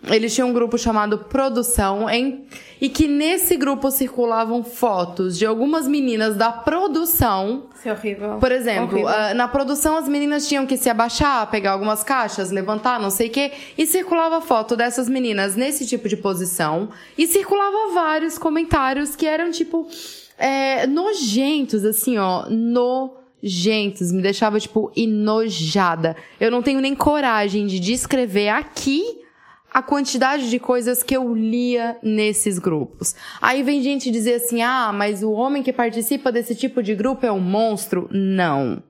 [0.07, 2.45] Eles tinham um grupo chamado Produção, em,
[2.79, 7.65] e que nesse grupo circulavam fotos de algumas meninas da produção.
[7.75, 8.37] Isso é horrível.
[8.39, 9.07] Por exemplo, Horrível.
[9.09, 13.27] ah, na produção as meninas tinham que se abaixar, pegar algumas caixas, levantar, não sei
[13.27, 19.15] o quê, e circulava foto dessas meninas nesse tipo de posição, e circulava vários comentários
[19.15, 19.85] que eram tipo
[20.37, 26.15] é, nojentos, assim, ó, nojentos, me deixava tipo enojada.
[26.39, 29.19] Eu não tenho nem coragem de descrever aqui
[29.73, 33.15] a quantidade de coisas que eu lia nesses grupos.
[33.41, 37.25] Aí vem gente dizer assim: ah, mas o homem que participa desse tipo de grupo
[37.25, 38.09] é um monstro.
[38.11, 38.81] Não.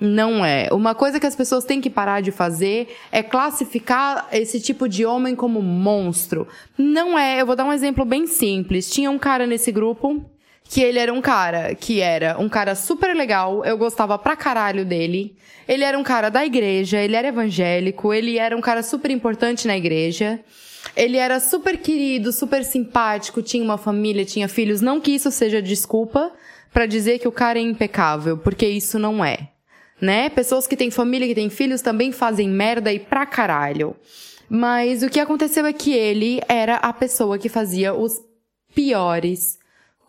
[0.00, 0.68] Não é.
[0.72, 5.06] Uma coisa que as pessoas têm que parar de fazer é classificar esse tipo de
[5.06, 6.48] homem como monstro.
[6.76, 7.40] Não é.
[7.40, 8.90] Eu vou dar um exemplo bem simples.
[8.90, 10.24] Tinha um cara nesse grupo
[10.68, 14.84] que ele era um cara que era um cara super legal, eu gostava pra caralho
[14.84, 15.36] dele.
[15.68, 19.66] Ele era um cara da igreja, ele era evangélico, ele era um cara super importante
[19.66, 20.40] na igreja.
[20.96, 24.80] Ele era super querido, super simpático, tinha uma família, tinha filhos.
[24.80, 26.32] Não que isso seja desculpa
[26.72, 29.50] pra dizer que o cara é impecável, porque isso não é.
[30.00, 30.28] Né?
[30.28, 33.96] Pessoas que têm família, que têm filhos também fazem merda e pra caralho.
[34.48, 38.20] Mas o que aconteceu é que ele era a pessoa que fazia os
[38.74, 39.58] piores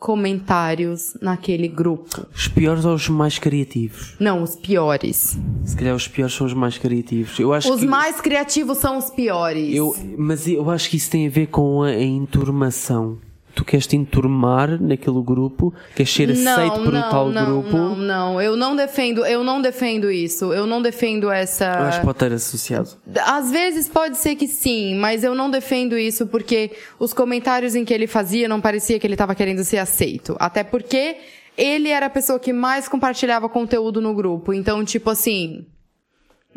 [0.06, 2.28] comentários naquele grupo.
[2.32, 4.14] Os piores ou os mais criativos?
[4.20, 5.36] Não, os piores.
[5.64, 7.40] Se calhar os piores são os mais criativos.
[7.40, 9.76] Eu acho Os que mais criativos são os piores.
[9.76, 13.18] eu, mas eu acho que isso tem a ver com a, a enturmação.
[13.56, 17.78] Tu queres te enturmar naquele grupo, queres ser aceito por um tal não, grupo.
[17.78, 20.54] Não, não, eu não defendo, eu não defendo isso.
[20.54, 21.66] Eu não defendo essa.
[21.66, 22.90] Eu acho que pode ter associado.
[23.26, 27.86] Às vezes pode ser que sim, mas eu não defendo isso porque os comentários em
[27.86, 30.36] que ele fazia não parecia que ele estava querendo ser aceito.
[30.38, 31.16] Até porque
[31.58, 34.54] ele era a pessoa que mais compartilhava conteúdo no grupo.
[34.54, 35.66] Então, tipo assim,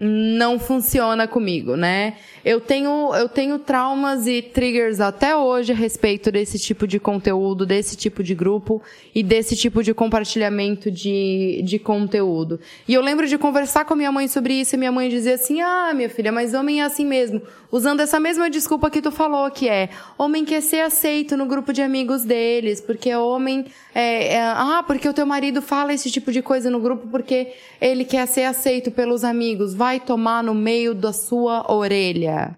[0.00, 2.14] não funciona comigo, né?
[2.44, 7.66] Eu tenho, eu tenho traumas e triggers até hoje a respeito desse tipo de conteúdo,
[7.66, 8.80] desse tipo de grupo
[9.12, 12.60] e desse tipo de compartilhamento de, de conteúdo.
[12.86, 15.34] E eu lembro de conversar com a minha mãe sobre isso e minha mãe dizia
[15.34, 17.42] assim: ah, minha filha, mas homem é assim mesmo.
[17.70, 21.70] Usando essa mesma desculpa que tu falou, que é homem quer ser aceito no grupo
[21.70, 26.32] de amigos deles, porque homem é, é, ah, porque o teu marido fala esse tipo
[26.32, 29.74] de coisa no grupo porque ele quer ser aceito pelos amigos.
[29.74, 32.56] Vai tomar no meio da sua orelha.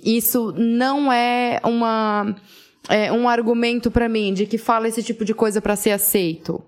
[0.00, 2.36] Isso não é uma
[2.88, 6.62] é, um argumento pra mim de que fala esse tipo de coisa pra ser aceito.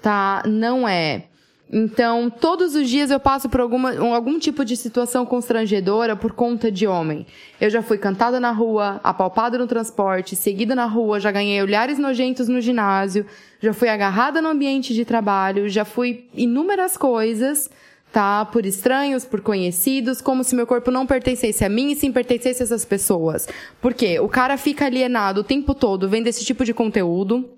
[0.00, 0.42] Tá?
[0.46, 1.24] Não é.
[1.72, 6.70] Então, todos os dias eu passo por alguma, algum tipo de situação constrangedora por conta
[6.70, 7.24] de homem.
[7.60, 11.96] Eu já fui cantada na rua, apalpada no transporte, seguida na rua, já ganhei olhares
[11.96, 13.24] nojentos no ginásio,
[13.60, 17.70] já fui agarrada no ambiente de trabalho, já fui inúmeras coisas,
[18.12, 18.44] tá?
[18.44, 22.62] Por estranhos, por conhecidos, como se meu corpo não pertencesse a mim e sim pertencesse
[22.62, 23.46] a essas pessoas.
[23.80, 24.18] Por quê?
[24.18, 27.48] O cara fica alienado o tempo todo vendo esse tipo de conteúdo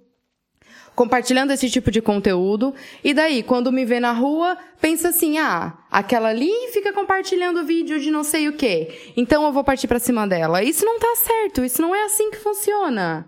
[0.95, 2.75] compartilhando esse tipo de conteúdo.
[3.03, 8.01] E daí, quando me vê na rua, pensa assim: ah, aquela ali fica compartilhando vídeo
[8.01, 9.13] de não sei o quê.
[9.17, 10.63] Então eu vou partir pra cima dela.
[10.63, 13.27] Isso não tá certo, isso não é assim que funciona.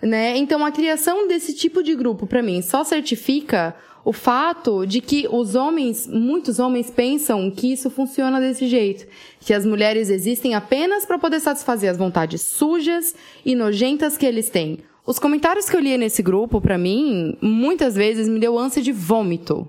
[0.00, 0.36] Né?
[0.36, 5.28] Então a criação desse tipo de grupo, pra mim, só certifica o fato de que
[5.30, 9.06] os homens, muitos homens pensam que isso funciona desse jeito,
[9.38, 14.50] que as mulheres existem apenas para poder satisfazer as vontades sujas e nojentas que eles
[14.50, 14.80] têm.
[15.04, 18.92] Os comentários que eu li nesse grupo, para mim, muitas vezes me deu ânsia de
[18.92, 19.68] vômito.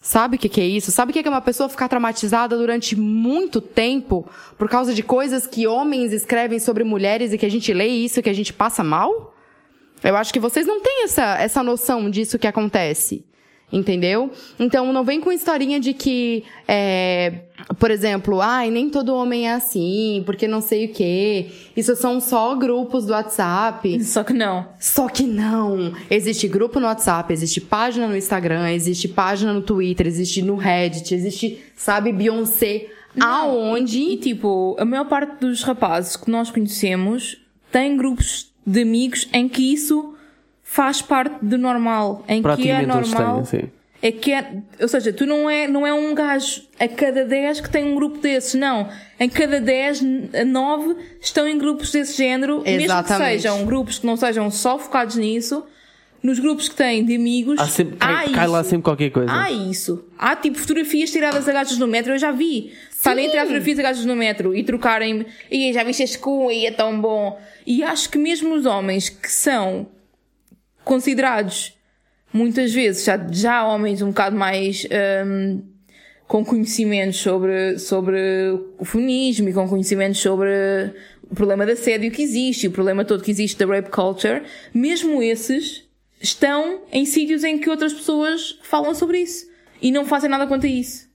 [0.00, 0.90] Sabe o que, que, é isso?
[0.92, 4.26] Sabe o que é uma pessoa ficar traumatizada durante muito tempo
[4.56, 8.20] por causa de coisas que homens escrevem sobre mulheres e que a gente lê isso
[8.20, 9.34] e que a gente passa mal?
[10.04, 13.24] Eu acho que vocês não têm essa, essa noção disso que acontece.
[13.72, 14.30] Entendeu?
[14.60, 17.40] Então não vem com historinha de que, é,
[17.80, 21.50] por exemplo, ai, nem todo homem é assim, porque não sei o quê.
[21.76, 24.04] Isso são só grupos do WhatsApp.
[24.04, 24.68] Só que não.
[24.78, 25.92] Só que não.
[26.08, 31.12] Existe grupo no WhatsApp, existe página no Instagram, existe página no Twitter, existe no Reddit,
[31.12, 32.86] existe, sabe, Beyoncé.
[33.16, 33.98] Não, aonde.
[33.98, 37.36] E, e tipo, a maior parte dos rapazes que nós conhecemos
[37.72, 40.15] tem grupos de amigos em que isso
[40.68, 43.44] faz parte do normal, em que é normal.
[43.44, 43.70] Têm,
[44.02, 47.60] é que é, ou seja, tu não é, não é um gajo a cada 10
[47.60, 48.88] que tem um grupo desses, não.
[49.18, 50.02] Em cada 10,
[50.46, 52.88] 9 estão em grupos desse género, Exatamente.
[52.88, 55.64] mesmo que sejam grupos que não sejam só focados nisso.
[56.22, 58.34] Nos grupos que têm de amigos, há, sempre, há cai, isso.
[58.34, 59.32] cai lá sempre qualquer coisa.
[59.32, 60.04] Há isso.
[60.18, 62.72] Há tipo fotografias tiradas a gajos no metro, eu já vi.
[62.90, 66.50] Estarem a tirar fotografias a gajos no metro e trocarem, e já viste este cu
[66.50, 67.40] e é tão bom.
[67.64, 69.86] E acho que mesmo os homens que são
[70.86, 71.76] considerados
[72.32, 74.86] muitas vezes já, já homens um bocado mais
[75.26, 75.60] um,
[76.28, 78.20] com conhecimentos sobre, sobre
[78.78, 80.48] o feminismo e com conhecimentos sobre
[81.28, 85.20] o problema de assédio que existe, o problema todo que existe da rape culture, mesmo
[85.20, 85.82] esses
[86.20, 89.44] estão em sítios em que outras pessoas falam sobre isso
[89.82, 91.05] e não fazem nada quanto a isso.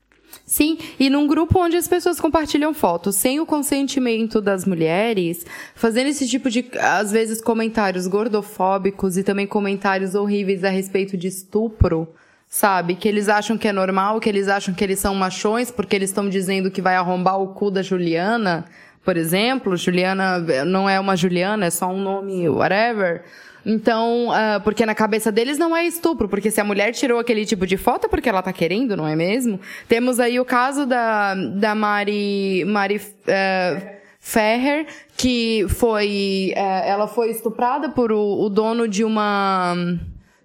[0.52, 6.08] Sim, e num grupo onde as pessoas compartilham fotos sem o consentimento das mulheres, fazendo
[6.08, 12.06] esse tipo de, às vezes, comentários gordofóbicos e também comentários horríveis a respeito de estupro,
[12.50, 12.96] sabe?
[12.96, 16.10] Que eles acham que é normal, que eles acham que eles são machões porque eles
[16.10, 18.66] estão dizendo que vai arrombar o cu da Juliana,
[19.06, 19.78] por exemplo.
[19.78, 23.24] Juliana não é uma Juliana, é só um nome, whatever.
[23.66, 27.46] Então, uh, porque na cabeça deles não é estupro, porque se a mulher tirou aquele
[27.46, 29.60] tipo de foto é porque ela tá querendo, não é mesmo?
[29.88, 37.30] Temos aí o caso da, da Mari, Mari uh, Ferrer, que foi, uh, ela foi
[37.30, 39.76] estuprada por o, o dono de uma,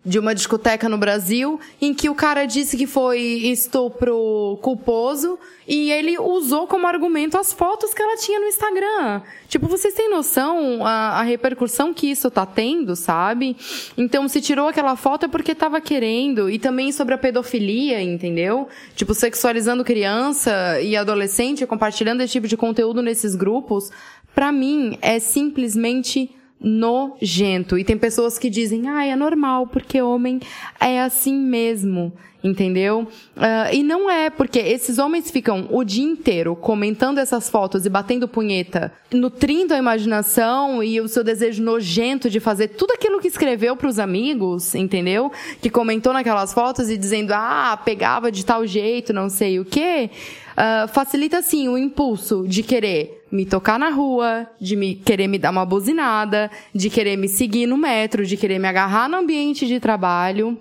[0.06, 5.90] de uma discoteca no Brasil, em que o cara disse que foi estupro culposo e
[5.90, 9.20] ele usou como argumento as fotos que ela tinha no Instagram.
[9.48, 13.56] Tipo, vocês têm noção a, a repercussão que isso tá tendo, sabe?
[13.98, 16.48] Então, se tirou aquela foto é porque tava querendo.
[16.48, 18.68] E também sobre a pedofilia, entendeu?
[18.94, 23.90] Tipo, sexualizando criança e adolescente, compartilhando esse tipo de conteúdo nesses grupos.
[24.32, 27.78] Pra mim, é simplesmente nojento.
[27.78, 30.40] E tem pessoas que dizem, ah, é normal, porque homem
[30.80, 32.12] é assim mesmo.
[32.44, 33.08] Entendeu?
[33.36, 37.88] Uh, e não é, porque esses homens ficam o dia inteiro comentando essas fotos e
[37.88, 43.26] batendo punheta, nutrindo a imaginação e o seu desejo nojento de fazer tudo aquilo que
[43.26, 45.32] escreveu para os amigos, entendeu?
[45.60, 50.10] Que comentou naquelas fotos e dizendo, ah, pegava de tal jeito, não sei o quê.
[50.56, 55.38] Uh, facilita, sim, o impulso de querer me tocar na rua, de me querer me
[55.38, 59.66] dar uma buzinada, de querer me seguir no metro, de querer me agarrar no ambiente
[59.66, 60.58] de trabalho.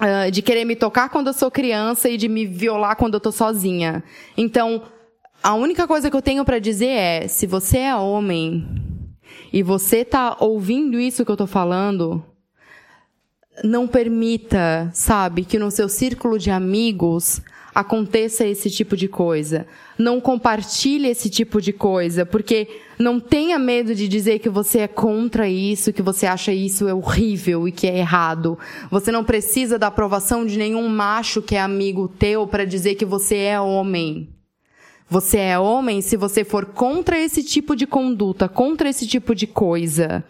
[0.00, 3.20] Uh, de querer me tocar quando eu sou criança e de me violar quando eu
[3.20, 4.04] tô sozinha.
[4.36, 4.84] Então,
[5.42, 8.64] a única coisa que eu tenho para dizer é, se você é homem
[9.52, 12.24] e você tá ouvindo isso que eu tô falando,
[13.64, 17.42] não permita, sabe, que no seu círculo de amigos
[17.78, 19.64] aconteça esse tipo de coisa.
[19.96, 22.66] Não compartilhe esse tipo de coisa, porque
[22.98, 26.92] não tenha medo de dizer que você é contra isso, que você acha isso é
[26.92, 28.58] horrível e que é errado.
[28.90, 33.04] Você não precisa da aprovação de nenhum macho que é amigo teu para dizer que
[33.04, 34.28] você é homem.
[35.08, 39.46] Você é homem se você for contra esse tipo de conduta, contra esse tipo de
[39.46, 40.24] coisa.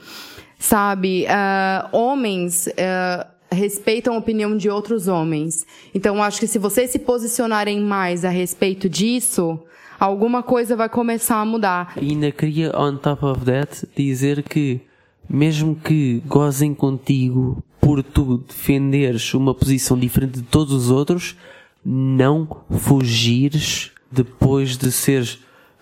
[0.59, 1.25] Sabe?
[1.25, 2.67] Uh, homens.
[2.67, 5.67] Uh, respeitam a opinião de outros homens.
[5.95, 9.59] Então, acho que se vocês se posicionarem mais a respeito disso,
[9.99, 11.95] alguma coisa vai começar a mudar.
[12.01, 14.81] E ainda queria, on top of that, dizer que,
[15.29, 21.37] mesmo que gozem contigo por tu defenderes uma posição diferente de todos os outros,
[21.85, 25.39] não fugires depois de seres,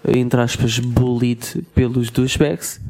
[0.07, 2.81] entre aspas, bullied pelos douchebags,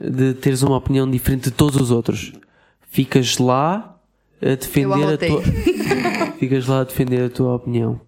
[0.00, 2.32] de teres uma opinião diferente de todos os outros
[2.92, 3.96] ficas lá
[4.40, 5.42] a defender a tua
[6.38, 7.98] ficas lá a defender a tua opinião.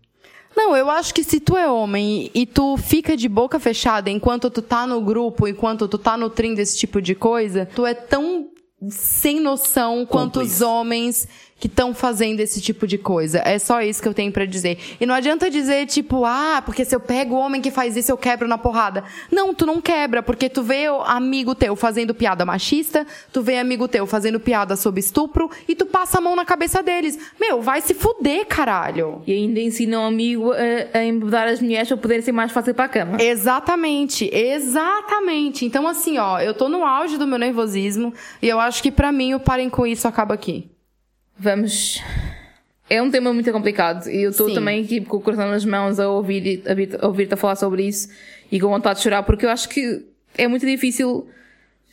[0.55, 4.51] Não, eu acho que se tu é homem e tu fica de boca fechada enquanto
[4.51, 8.51] tu tá no grupo, enquanto tu tá nutrindo esse tipo de coisa, tu é tão
[8.91, 11.27] sem noção quanto os homens
[11.59, 13.41] que estão fazendo esse tipo de coisa.
[13.45, 14.79] É só isso que eu tenho pra dizer.
[15.01, 18.13] E não adianta dizer, tipo, ah, porque se eu pego o homem que faz isso,
[18.13, 19.05] eu quebro na porrada.
[19.31, 23.89] Não, tu não quebra, porque tu vê amigo teu fazendo piada machista, tu vê amigo
[23.89, 27.19] teu fazendo piada sobre estupro, e tu passa a mão na cabeça deles.
[27.41, 29.23] Meu, vai se fuder, caralho.
[29.27, 32.75] E ainda ensina um amigo a, a embebedar as mulheres para poderem ser mais fácil
[32.75, 33.23] para cama.
[33.23, 35.65] Exatamente, exatamente.
[35.65, 38.13] Então, assim, ó, eu tô no auge do meu nervosismo,
[38.43, 40.74] e eu acho que para mim o parem com isso acaba aqui.
[41.39, 42.01] Vamos.
[42.89, 45.99] É um tema muito complicado e eu estou também aqui com o coração nas mãos
[45.99, 46.63] a ouvir
[47.01, 48.09] a ouvir-te a falar sobre isso
[48.53, 50.05] e com vontade de chorar porque eu acho que
[50.37, 51.27] é muito difícil,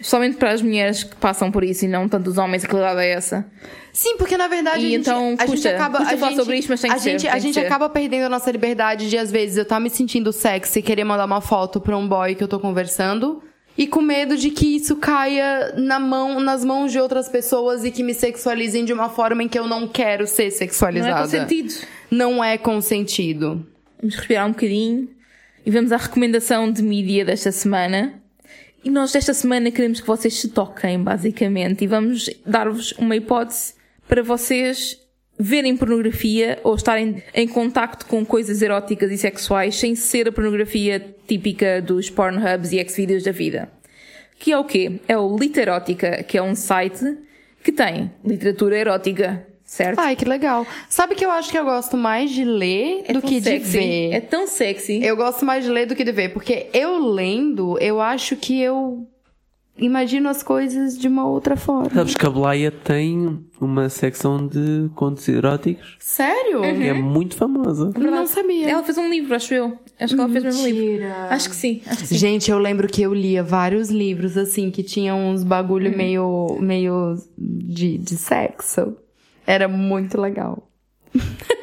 [0.02, 3.00] somente para as mulheres que passam por isso e não tanto os homens, a realidade
[3.02, 3.46] é essa.
[3.94, 6.32] Sim, porque na verdade e a gente, então, a custa, gente acaba custa a falar
[6.32, 7.66] gente, sobre isso, mas tem que a ser, gente, a gente ser.
[7.66, 11.04] acaba perdendo a nossa liberdade de às vezes eu estar me sentindo sexy e querer
[11.06, 13.42] mandar uma foto pra um boy que eu tô conversando
[13.82, 17.90] e com medo de que isso caia na mão, nas mãos de outras pessoas e
[17.90, 21.22] que me sexualizem de uma forma em que eu não quero ser Não é sexualizada.
[21.24, 21.74] consentido.
[22.12, 23.66] Não é consentido.
[24.00, 25.10] Vamos respirar um bocadinho
[25.66, 28.22] e vamos à recomendação de mídia desta semana.
[28.84, 33.74] E nós desta semana queremos que vocês se toquem, basicamente, e vamos dar-vos uma hipótese
[34.08, 35.01] para vocês
[35.42, 41.16] verem pornografia ou estarem em contacto com coisas eróticas e sexuais sem ser a pornografia
[41.28, 43.70] típica dos Pornhubs e Xvideos da vida.
[44.38, 45.00] Que é o quê?
[45.08, 47.18] É o Literótica, que é um site
[47.64, 50.00] que tem literatura erótica, certo?
[50.00, 50.66] Ai, que legal.
[50.90, 53.78] Sabe que eu acho que eu gosto mais de ler É do que de sexy.
[53.78, 54.14] ver.
[54.14, 55.00] É tão sexy.
[55.04, 58.60] Eu gosto mais de ler do que de ver, porque eu lendo, eu acho que
[58.60, 59.08] eu
[59.78, 61.90] imagino as coisas de uma outra forma.
[61.90, 66.62] Sabes que a Blaia tem uma secção de contos eróticos Sério?
[66.62, 67.92] que é muito famosa.
[67.98, 68.70] Não sabia.
[68.70, 69.78] Ela fez um livro, acho eu.
[70.00, 70.82] Acho que ela fez mesmo um livro.
[70.86, 71.28] Mentira.
[71.30, 72.18] Acho que sim, acho que sim.
[72.18, 75.98] Gente, eu lembro que eu lia vários livros, assim, que tinham uns bagulho Uhum.
[75.98, 78.96] meio, meio de, de sexo.
[79.46, 80.68] Era muito legal.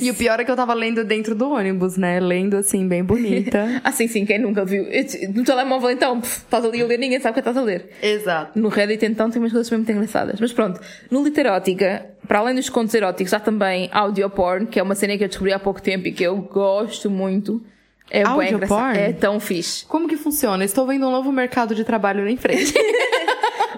[0.00, 2.20] E o pior é que eu tava lendo dentro do ônibus, né?
[2.20, 3.80] Lendo, assim, bem bonita.
[3.82, 4.86] Ah, sim, quem nunca viu?
[5.34, 7.90] No telemóvel, então, estás ali a ler, ninguém sabe o que estás a ler.
[8.02, 8.58] Exato.
[8.58, 10.40] No Reddit, então, tem umas coisas mesmo muito engraçadas.
[10.40, 14.82] Mas pronto, no Literótica, para além dos contos eróticos, há também audio porn, que é
[14.82, 17.62] uma cena que eu descobri há pouco tempo e que eu gosto muito.
[18.10, 18.96] É bem engraçado.
[18.96, 19.84] É tão fixe.
[19.86, 20.64] Como que funciona?
[20.64, 22.74] Estou vendo um novo mercado de trabalho em frente.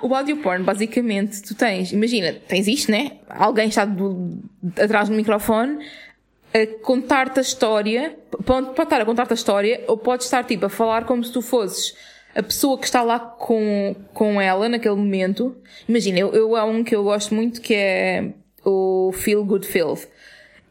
[0.02, 3.12] O audio porn, basicamente, tu tens, imagina, tens isto, né?
[3.28, 4.38] Alguém está do-
[4.78, 5.78] atrás do microfone
[6.54, 10.66] a contar-te a história, pode, pode estar a contar-te a história, ou pode estar tipo
[10.66, 11.94] a falar como se tu fosses
[12.35, 15.56] a pessoa que está lá com, com ela naquele momento.
[15.88, 18.30] Imagina, eu, eu há um que eu gosto muito que é
[18.64, 20.06] o Feel Good Filth.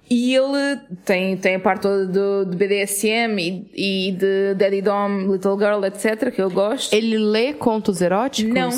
[0.09, 5.31] E ele tem, tem a parte toda do, de BDSM e, e de Daddy Dom,
[5.31, 6.93] Little Girl, etc., que eu gosto.
[6.93, 8.53] Ele lê contos eróticos?
[8.53, 8.69] Não,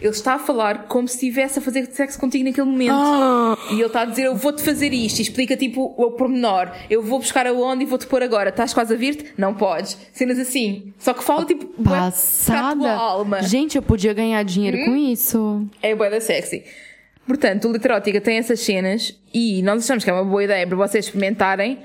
[0.00, 2.92] ele está a falar como se estivesse a fazer sexo contigo naquele momento.
[2.92, 3.56] Ah.
[3.70, 5.20] E ele está a dizer: Eu vou-te fazer isto.
[5.20, 6.70] E explica tipo o pormenor.
[6.90, 8.50] Eu vou buscar aonde e vou-te pôr agora.
[8.50, 9.32] Estás quase a vir-te?
[9.38, 9.96] Não podes.
[10.12, 10.92] Cenas assim.
[10.98, 11.66] Só que fala tipo.
[11.86, 12.78] a Passada.
[12.78, 13.42] tua alma.
[13.42, 15.66] Gente, eu podia ganhar dinheiro com isso.
[15.82, 16.62] É bué da sexy.
[17.26, 20.76] Portanto, o Literótica tem essas cenas e nós achamos que é uma boa ideia para
[20.76, 21.78] vocês experimentarem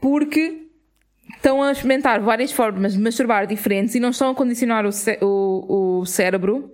[0.00, 0.66] porque
[1.36, 5.18] estão a experimentar várias formas de masturbar diferentes e não estão a condicionar o, cé-
[5.22, 6.70] o, o cérebro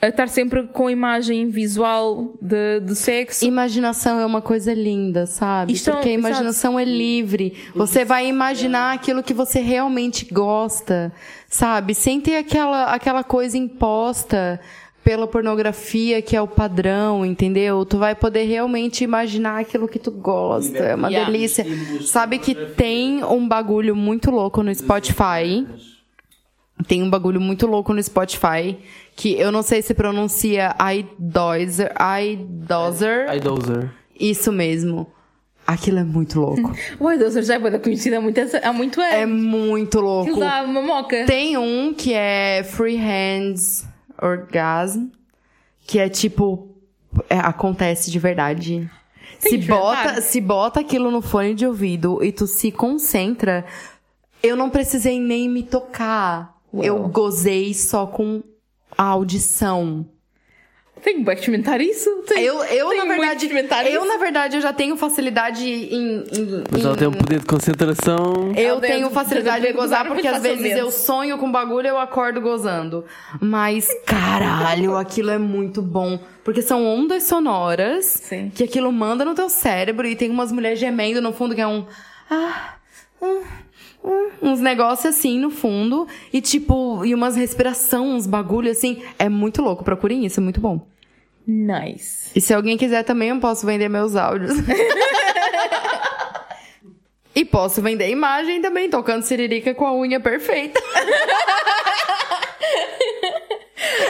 [0.00, 3.44] a estar sempre com a imagem visual de, de sexo.
[3.44, 5.70] Imaginação é uma coisa linda, sabe?
[5.90, 7.56] É um- Porque a imaginação é livre.
[7.72, 11.12] Você vai imaginar aquilo que você realmente gosta,
[11.48, 11.94] sabe?
[11.94, 14.58] Sem ter aquela, aquela coisa imposta
[15.04, 17.84] pela pornografia que é o padrão, entendeu?
[17.84, 20.78] Tu vai poder realmente imaginar aquilo que tu gosta.
[20.78, 21.30] É uma Yeah.
[21.30, 21.66] delícia.
[22.02, 25.66] Sabe que tem um bagulho muito louco no Spotify.
[26.86, 28.78] Tem um bagulho muito louco no Spotify
[29.14, 33.34] que eu não sei se pronuncia iDozer, iDozer.
[33.36, 33.90] Idozer.
[34.18, 35.06] Isso mesmo.
[35.66, 36.72] Aquilo é muito louco.
[36.98, 39.42] O Idoser já é da conhecida há muito, há muito é anos.
[39.42, 40.40] muito louco.
[40.40, 41.24] Dá uma moca.
[41.24, 43.86] Tem um que é Free Hands
[44.22, 45.08] Orgasm,
[45.86, 46.68] que é tipo
[47.28, 48.90] é, acontece de verdade.
[49.40, 50.22] Tem Se que bota, experimentar.
[50.22, 53.64] se bota aquilo no fone de ouvido e tu se concentra,
[54.42, 56.56] eu não precisei nem me tocar.
[56.72, 56.84] Uau.
[56.84, 58.42] Eu gozei só com
[58.96, 60.06] a audição.
[61.24, 62.08] Bué que experimentar isso.
[62.28, 63.46] Tenho, Eu, eu tenho na verdade,
[63.90, 64.06] eu isso.
[64.06, 67.44] na verdade eu já tenho facilidade em, em- Mas em- ela tem um poder de
[67.46, 68.52] concentração.
[68.56, 71.98] Eu deve- tenho facilidade de gozar porque às vezes eu sonho com bagulho e eu
[71.98, 73.04] acordo gozando.
[73.40, 76.20] Mas caralho, aquilo é muito bom.
[76.44, 78.50] Porque são ondas sonoras Sim.
[78.54, 81.66] que aquilo manda no teu cérebro e tem umas mulheres gemendo no fundo que é
[81.66, 81.84] um.
[82.30, 82.74] Ah,
[83.20, 83.42] hum,
[84.40, 86.06] uns negócios assim no fundo.
[86.32, 89.02] E tipo, e umas respiração, uns bagulho assim.
[89.18, 89.84] É muito louco.
[89.84, 90.86] Procurem isso, é muito bom.
[91.46, 92.30] Nice.
[92.34, 94.52] E se alguém quiser também, eu posso vender meus áudios.
[97.34, 100.80] e posso vender imagem também, tocando siririca com a unha perfeita.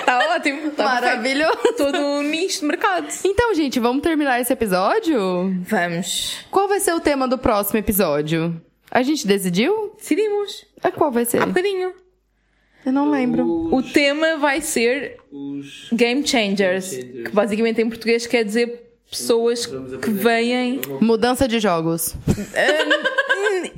[0.05, 0.71] Tá ótimo.
[0.73, 1.75] Tá Maravilhoso.
[1.77, 3.07] Todo nicho de mercado.
[3.25, 5.19] Então, gente, vamos terminar esse episódio?
[5.63, 6.45] Vamos.
[6.51, 8.61] Qual vai ser o tema do próximo episódio?
[8.95, 9.95] A gente decidiu?
[9.97, 10.67] Decidimos.
[10.83, 11.41] Ah, Qual vai ser?
[11.43, 11.93] Há bocadinho.
[12.85, 13.45] Eu não lembro.
[13.75, 15.89] O tema vai ser Os...
[15.93, 17.25] Game Changers, Changers.
[17.25, 20.81] que basicamente em português quer dizer pessoas que vêm.
[21.01, 22.15] Mudança de jogos.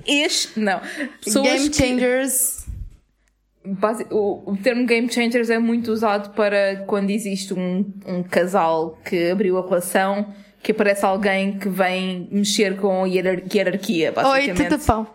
[0.07, 0.81] Este, não.
[1.25, 2.65] Pessoas Game que- changers.
[4.11, 9.31] O, o termo Game Changers é muito usado para quando existe um, um casal que
[9.31, 10.35] abriu a relação
[10.65, 14.69] que aparece alguém que vem mexer com hierar- hierarquia, Oi, basicamente.
[14.71, 15.07] tudo bom?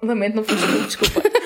[0.00, 1.22] Lamento, não fiz tudo, desculpa.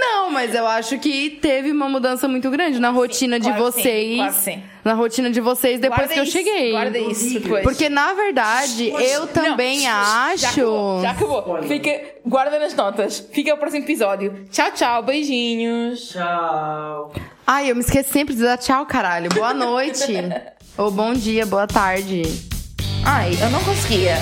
[0.00, 3.72] Não, mas eu acho que teve uma mudança muito grande na rotina de claro que
[3.72, 4.16] sim, vocês.
[4.16, 4.62] claro sim.
[4.84, 6.70] Na rotina de vocês depois Guarda que eu isso, cheguei.
[6.72, 7.62] Guarda isso depois.
[7.62, 10.38] Porque, na verdade, eu também acho.
[10.42, 11.62] Já acabou, já acabou.
[11.64, 13.20] Fica, guarda nas notas.
[13.32, 14.46] Fica ao próximo episódio.
[14.50, 15.02] Tchau, tchau.
[15.02, 16.10] Beijinhos.
[16.10, 17.12] Tchau.
[17.46, 19.28] Ai, eu me esqueço sempre de dar tchau, caralho.
[19.30, 20.04] Boa noite.
[20.76, 22.22] Ou bom dia, boa tarde.
[23.04, 24.16] Ai, eu não conseguia.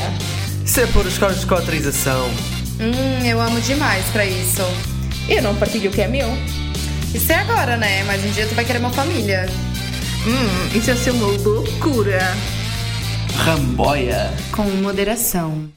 [0.65, 2.29] Isso é por os cortes de cotrização.
[2.81, 4.63] Hum, eu amo demais pra isso.
[5.29, 6.29] Eu não partilho o que é meu.
[7.15, 8.05] Isso é agora, né?
[8.05, 9.47] Mas um dia tu vai querer uma família.
[10.27, 12.21] Hum, isso é ser uma loucura.
[13.37, 14.33] Ramboia.
[14.53, 15.69] Com moderação.